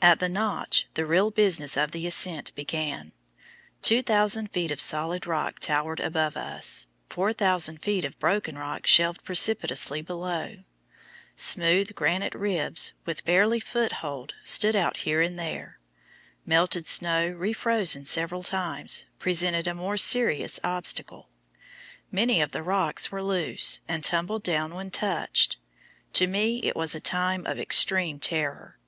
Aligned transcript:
At 0.00 0.18
the 0.18 0.28
"Notch" 0.28 0.88
the 0.94 1.06
real 1.06 1.30
business 1.30 1.76
of 1.76 1.92
the 1.92 2.04
ascent 2.04 2.52
began. 2.56 3.12
Two 3.80 4.02
thousand 4.02 4.48
feet 4.48 4.72
of 4.72 4.80
solid 4.80 5.24
rock 5.24 5.60
towered 5.60 6.00
above 6.00 6.36
us, 6.36 6.88
four 7.08 7.32
thousand 7.32 7.78
feet 7.80 8.04
of 8.04 8.18
broken 8.18 8.58
rock 8.58 8.88
shelved 8.88 9.22
precipitously 9.22 10.02
below; 10.02 10.56
smooth 11.36 11.94
granite 11.94 12.34
ribs, 12.34 12.94
with 13.06 13.24
barely 13.24 13.60
foothold, 13.60 14.34
stood 14.44 14.74
out 14.74 14.96
here 15.06 15.22
and 15.22 15.38
there; 15.38 15.78
melted 16.44 16.84
snow 16.84 17.32
refrozen 17.38 18.04
several 18.04 18.42
times, 18.42 19.04
presented 19.20 19.68
a 19.68 19.74
more 19.74 19.96
serious 19.96 20.58
obstacle; 20.64 21.28
many 22.10 22.40
of 22.40 22.50
the 22.50 22.64
rocks 22.64 23.12
were 23.12 23.22
loose, 23.22 23.80
and 23.86 24.02
tumbled 24.02 24.42
down 24.42 24.74
when 24.74 24.90
touched. 24.90 25.58
To 26.14 26.26
me 26.26 26.58
it 26.64 26.74
was 26.74 26.96
a 26.96 27.00
time 27.00 27.46
of 27.46 27.60
extreme 27.60 28.18
terror. 28.18 28.80